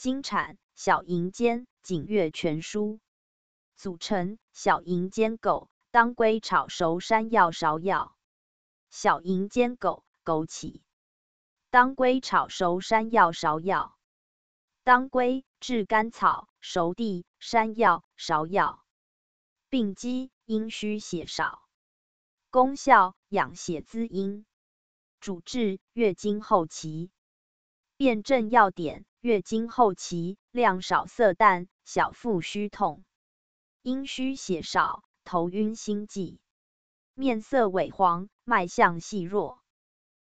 [0.00, 3.00] 金产小银尖景岳全书。
[3.76, 8.16] 组成小银尖狗当归炒熟山药芍药。
[8.88, 10.80] 小银尖狗枸杞。
[11.68, 13.94] 当归炒熟山药芍药。
[14.84, 18.82] 当归炙甘草熟地山药芍药。
[19.68, 21.62] 病机阴虚血少。
[22.48, 24.46] 功效养血滋阴。
[25.20, 27.10] 主治月经后期。
[27.98, 33.04] 辨证要点月经后期量少色淡小腹虚痛
[33.82, 36.40] 阴虚血少头晕心悸。
[37.12, 39.59] 面色萎黄脉象细弱